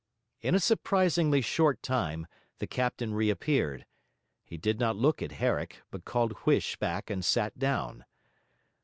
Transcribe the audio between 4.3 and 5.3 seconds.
he did not look